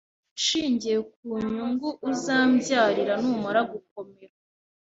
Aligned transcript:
nshingiye 0.39 0.97
ku 1.11 1.27
nyungu 1.51 1.87
uzambyarira 2.11 3.13
numara 3.21 3.59
gukomera 3.71 4.35